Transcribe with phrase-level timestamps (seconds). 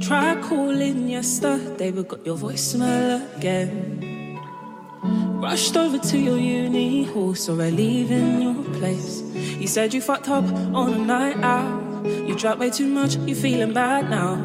[0.00, 4.40] Try calling yesterday, but got your voicemail again.
[5.42, 9.20] Rushed over to your uni I leave in your place.
[9.60, 10.44] You said you fucked up
[10.74, 12.06] on a night out.
[12.06, 14.38] You drank way too much, you feeling bad now.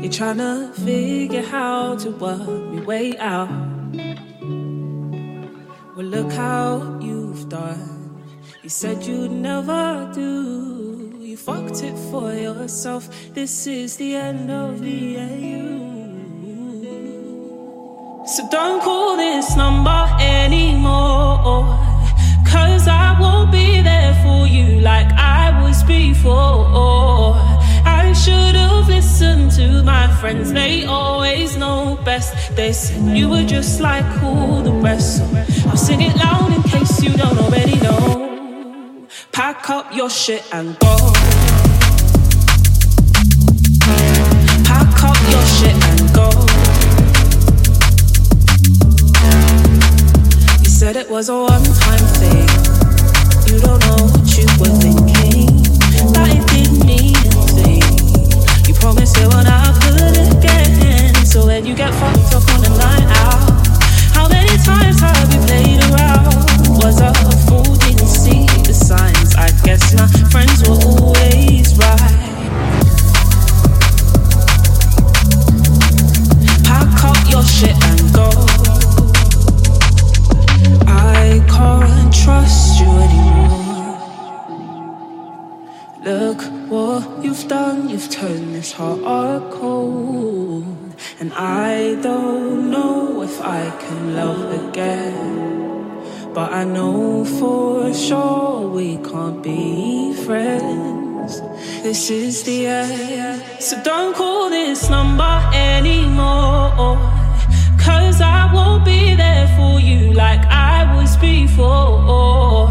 [0.00, 3.50] You're trying to figure how to work your way out.
[5.96, 7.99] Well, look how you've done.
[8.62, 13.08] You said you'd never do you fucked it for yourself.
[13.32, 15.80] This is the end of the AU.
[18.26, 21.78] So don't call this number anymore.
[22.46, 27.36] Cause I won't be there for you like I was before.
[27.86, 32.34] I should have listened to my friends, they always know best.
[32.56, 35.16] They said you were just like all the rest.
[35.16, 35.24] So
[35.70, 38.19] I'll sing it loud in case you don't already know.
[39.40, 40.96] Pack up your shit and go.
[44.68, 46.28] Pack up your shit and go.
[50.62, 51.99] You said it was a one time
[93.90, 96.32] can love again.
[96.32, 101.40] But I know for sure we can't be friends.
[101.82, 103.42] This is the end.
[103.58, 106.96] So don't call this number anymore.
[107.86, 112.68] Cause I won't be there for you like I was before.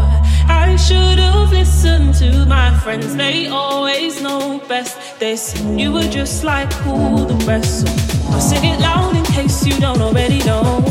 [0.48, 4.96] I should have listened to my friends, they always know best.
[5.18, 5.42] This,
[5.80, 7.86] you were just like all the rest.
[8.30, 10.82] I'll sing it loud in case you don't already know.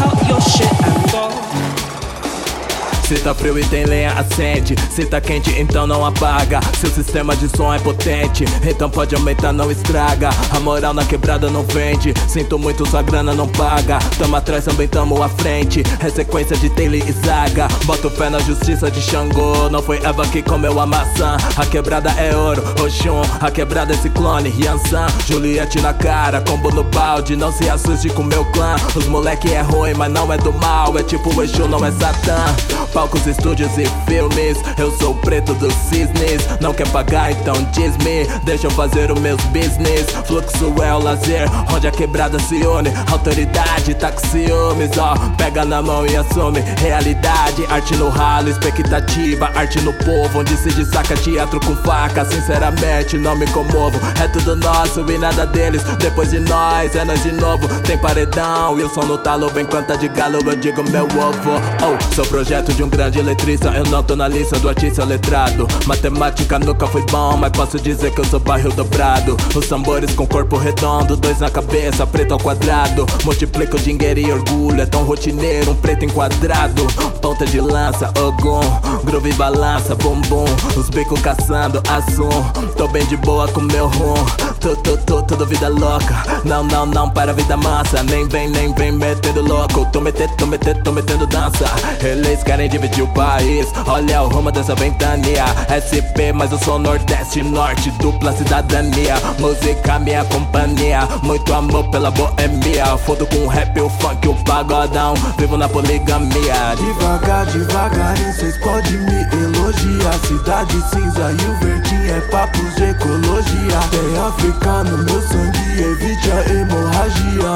[0.00, 1.67] Up your shit and go.
[3.08, 4.74] Se tá frio e tem lenha, acende.
[4.90, 6.60] Se tá quente, então não apaga.
[6.78, 10.28] Seu sistema de som é potente, então pode aumentar, não estraga.
[10.54, 12.12] A moral na quebrada não vende.
[12.28, 13.98] Sinto muito, sua grana não paga.
[14.18, 15.82] Tamo atrás, também tamo à frente.
[16.04, 17.66] É sequência de Taylor e Zaga.
[17.84, 19.70] Bota o pé na justiça de Xangô.
[19.70, 21.38] Não foi Eva que comeu a maçã.
[21.56, 23.22] A quebrada é ouro, Oxum.
[23.40, 25.06] A quebrada é ciclone, Yansan.
[25.26, 27.36] Juliette na cara, combo no balde.
[27.36, 28.76] Não se assuste com meu clã.
[28.94, 30.98] Os moleque é ruim, mas não é do mal.
[30.98, 32.54] É tipo o Exu, não é Satã.
[32.98, 34.58] Palcos, estúdios e filmes.
[34.76, 36.42] Eu sou o preto dos cisnes.
[36.60, 38.26] Não quer pagar, então diz-me.
[38.42, 40.04] Deixa eu fazer os meus business.
[40.26, 42.92] Fluxo é o lazer, onde a quebrada se une.
[43.08, 45.14] Autoridade tá com ciúmes, ó.
[45.36, 46.58] Pega na mão e assume.
[46.80, 49.48] Realidade, arte no ralo, expectativa.
[49.54, 52.24] Arte no povo, onde se destaca teatro com faca.
[52.24, 53.96] Sinceramente, não me comovo.
[54.20, 55.84] É tudo nosso e nada deles.
[56.00, 57.68] Depois de nós, é nós de novo.
[57.82, 59.48] Tem paredão, Wilson no talo.
[59.52, 61.52] Bem canta de galo, eu digo meu ovo.
[61.80, 63.68] Oh, sou projeto de um grande letrista.
[63.68, 65.66] Eu não tô na lista do artista letrado.
[65.86, 69.36] Matemática nunca foi bom, mas posso dizer que eu sou barril dobrado.
[69.54, 73.06] Os tambores com corpo redondo, dois na cabeça, preto ao quadrado.
[73.24, 76.86] Multiplico dinheiro e orgulho, é tão rotineiro, um preto enquadrado.
[77.20, 78.60] Ponta de lança, ogum,
[79.04, 80.44] groove balança, bumbum.
[80.76, 82.28] Os bicos caçando assum.
[82.76, 84.14] Tô bem de boa com meu rum.
[85.38, 86.24] Tudo vida louca.
[86.44, 88.02] Não, não, não, para a vida mansa.
[88.02, 89.86] Nem vem, nem vem metendo louco.
[89.92, 91.64] Tô metendo, tô metendo, tô metendo dança.
[92.02, 93.68] Eles querem dividir o país.
[93.86, 95.44] Olha o rumo dessa ventania.
[95.70, 99.14] SP, mas eu sou Nordeste, Norte, dupla cidadania.
[99.38, 101.06] Música, minha companhia.
[101.22, 102.98] Muito amor pela boemia.
[103.06, 105.14] Fodo com o rap, o funk, o pagodão.
[105.38, 106.74] Vivo na poligamia.
[106.76, 109.17] Devagar, devagarinho, cês podem me
[109.88, 110.18] elogiar.
[110.26, 113.78] Cidade cinza e o verde é papos de ecologia.
[113.90, 116.87] Tem África no meu sangue, evite a hemorragia.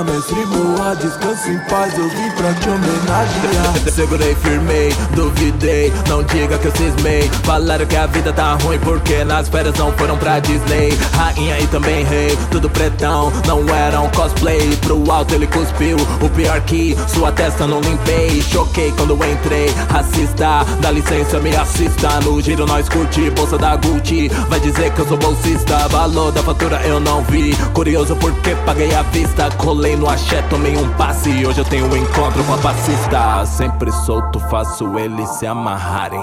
[0.04, 3.92] Mestre Moa, descanse em paz, eu vim pra te homenagear.
[3.92, 7.28] Segurei, firmei, duvidei, não diga que eu cismei.
[7.42, 10.96] Falaram que a vida tá ruim porque nas férias não foram pra Disney.
[11.12, 14.76] Rainha e também rei, tudo pretão, não era um cosplay.
[14.76, 18.40] Pro alto ele cuspiu, o pior que sua testa não limpei.
[18.42, 22.20] Choquei quando entrei, racista, dá licença, me assista.
[22.20, 24.28] No giro nós curti, bolsa da Gucci.
[24.48, 27.56] Vai dizer que eu sou bolsista, valor da fatura eu não vi.
[27.72, 29.31] Curioso porque paguei à vista.
[29.56, 31.46] Colei no axé, tomei um passe.
[31.46, 33.46] Hoje eu tenho um encontro com a passista.
[33.46, 36.22] Sempre solto, faço eles se amarrarem.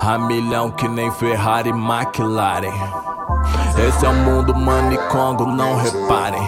[0.00, 2.72] A milhão que nem Ferrari e McLaren.
[3.86, 6.42] Esse é o mundo manicongo, não reparem.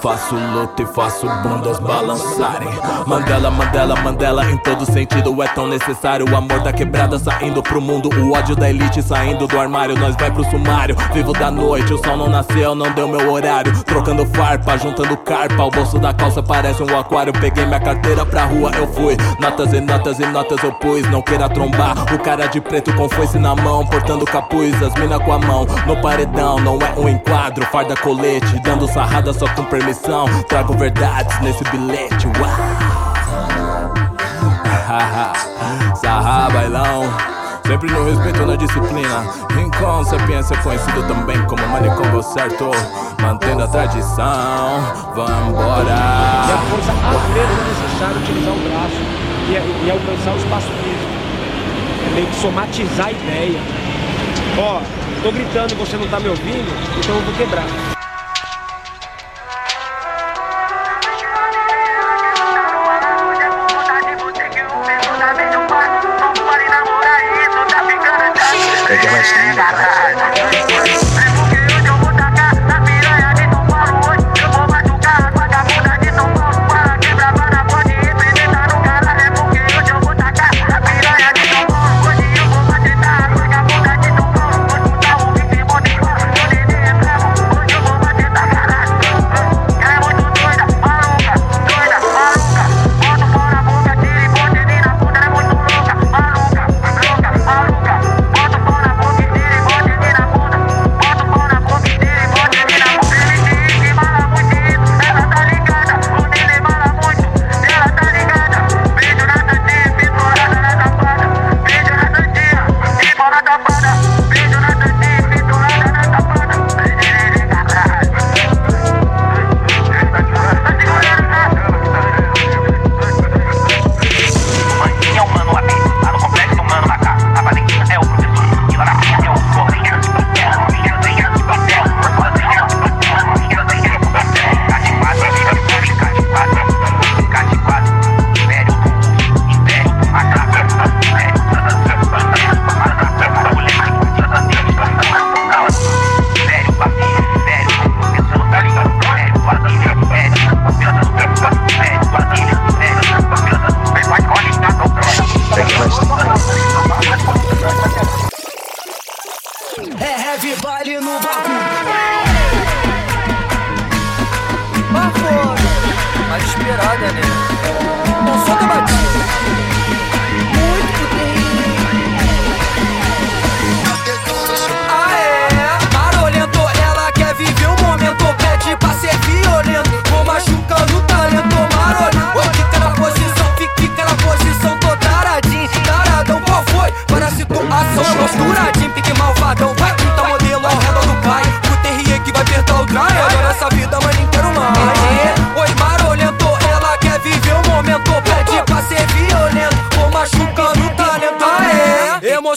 [0.00, 2.68] Faço luta e faço bundas balançarem.
[3.06, 6.30] Mandela, Mandela, Mandela, em todo sentido é tão necessário.
[6.30, 9.98] O amor da quebrada saindo pro mundo, o ódio da elite saindo do armário.
[9.98, 13.72] Nós vai pro sumário, vivo da noite, o sol não nasceu, não deu meu horário.
[13.84, 17.32] Trocando farpa, juntando carpa, o bolso da calça parece um aquário.
[17.32, 19.16] Peguei minha carteira pra rua, eu fui.
[19.40, 22.14] Notas e notas e notas eu pus, não queira trombar.
[22.14, 25.66] O cara de preto com foice na mão, portando capuz, as mina com a mão.
[25.86, 29.95] No paredão, não é um enquadro, farda colete, dando sarrada só com permissão.
[30.48, 32.26] Trago verdades nesse bilhete.
[32.38, 33.94] Uau!
[35.96, 37.04] Sarra, bailão.
[37.66, 39.26] Sempre no respeito na disciplina.
[39.50, 42.70] Rincon, sapiência conhecido também como Manicongo certo.
[43.20, 44.80] Mantendo a tradição.
[45.14, 46.46] Vambora.
[46.46, 49.02] E a força, é necessário utilizar o braço
[49.48, 51.12] e, e alcançar o espaço físico.
[52.06, 53.60] É meio que somatizar a ideia.
[54.58, 54.80] Ó,
[55.22, 57.95] tô gritando e você não tá me ouvindo, então eu vou quebrar.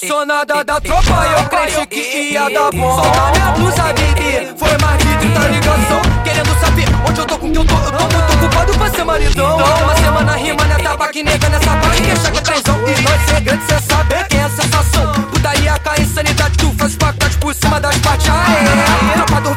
[0.02, 2.96] Emocionada da tropa Eu crente que ia dar bom.
[2.96, 6.02] Só na minha blusa, baby Foi mais de 30 ligação.
[6.24, 9.04] Querendo saber onde eu tô, com que eu tô Eu tô muito ocupado pra ser
[9.04, 9.58] maridão.
[9.58, 13.66] Uma semana rima nessa baque nega Nessa baque que que é transão E nós segredos
[13.66, 15.14] cê sabe quem é a sensação.
[15.32, 18.30] Putaria, cai insanidade Tu faz pacote por cima das partes.
[18.30, 19.56] Aê, tropa do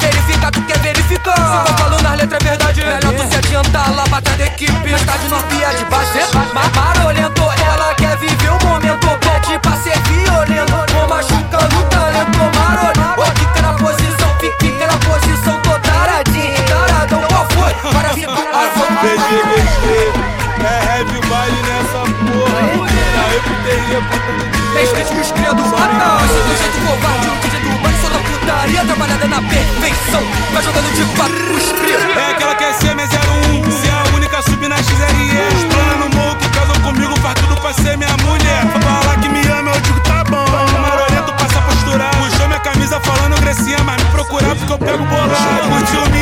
[23.32, 27.96] Reputeria, puta do Respeite os criados, mata Esse do jeito covarde, o DJ do mano
[28.02, 30.22] Só da putaria, trabalhada na perfeição
[30.52, 34.42] Vai jogando de quatro, os criados É aquela que é CM01 Se é a única,
[34.42, 38.16] sub na XRE Os planos no morro que casam comigo Faz tudo pra ser minha
[38.18, 38.66] mulher.
[38.82, 40.44] Fala que me ama, eu digo tá bom.
[40.80, 42.10] Marolento passa a posturar.
[42.16, 45.68] Puxou minha camisa falando grecinha Mas me procurar porque eu pego bolado.
[45.70, 46.21] Curtiu minha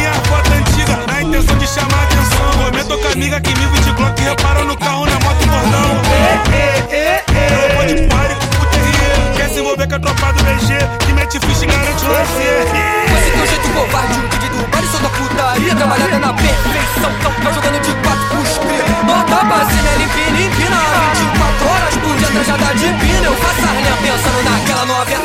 [11.39, 12.67] Ficha e garante o lazer
[13.15, 17.53] Esse teu jeito covarde, o DJ do sou da putaria Trabalhada na perfeição, tão tá
[17.53, 20.77] jogando de quatro com os cria Nota base, né, limpina, empina
[21.15, 25.21] 24 horas por dia, trajada de pina Eu faço as linhas Pensando naquela novinha,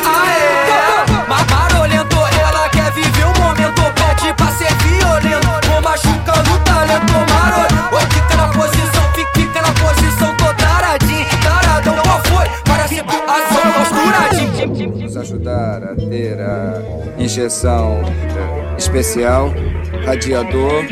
[17.36, 18.00] injeção
[18.78, 19.52] especial
[20.06, 20.84] Radiador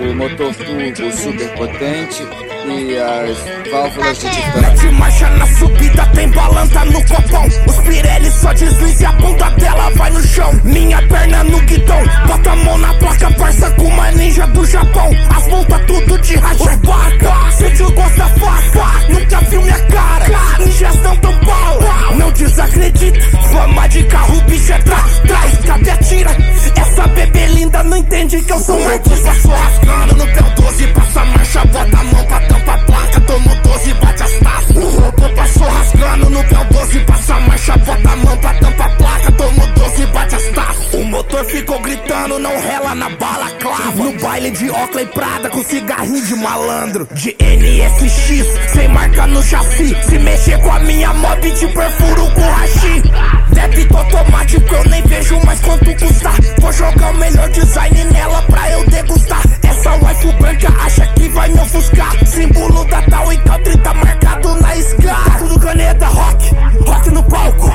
[0.00, 2.26] O motor turbo super potente
[2.64, 4.78] e as válvulas de titânio.
[4.78, 7.46] De marcha na subida, tem balança no copão.
[7.66, 10.60] Os Pirelli só desliza e a ponta dela vai no chão.
[10.64, 15.10] Minha perna no guidão, bota a mão na placa, parça com uma ninja do Japão.
[15.36, 17.42] As pontas tudo de racha, vaca.
[17.84, 20.26] O gosto da faca, nunca viu minha cara.
[20.60, 21.80] Injeção do pau,
[22.16, 23.20] não desacredita.
[23.52, 25.18] Fama de carro, bicho é trás,
[28.32, 29.34] entende que eu sou um artista.
[29.34, 33.20] Só rasgando no teu 12, passa a marcha, bota a mão pra tampa a placa,
[33.20, 34.76] tomo 12, bate as taças.
[34.76, 38.11] O robô passou rasgando no pé 12, passa a marcha, bota
[44.32, 47.06] baile de Oakley Prada, com cigarrinho de malandro.
[47.12, 49.94] De NSX, sem marca no chassi.
[50.08, 53.02] Se mexer com a minha mob, te perfuro com hashi.
[53.50, 56.30] Débito automático, eu nem vejo mais quanto custa.
[56.58, 59.42] Vou jogar o melhor design nela pra eu degustar.
[59.64, 62.26] Essa waifu branca acha que vai me ofuscar.
[62.26, 65.38] Símbolo da tal e country tá marcado na escala.
[65.40, 66.54] Tudo caneta, rock,
[66.86, 67.70] rock no palco.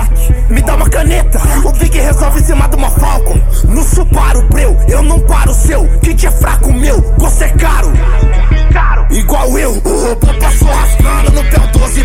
[0.49, 3.39] Me dá uma caneta, o Big resolve em cima de uma Falcon.
[3.65, 5.85] No Subaru Breu, eu não paro seu.
[7.47, 7.93] É caro.
[9.09, 12.03] Igual eu, o robô passou rasgando no pé 12,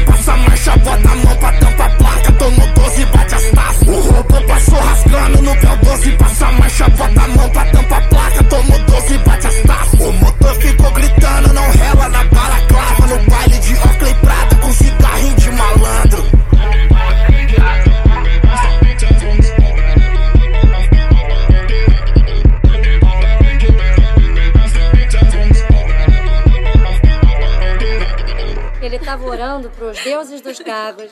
[30.31, 31.11] os dos carros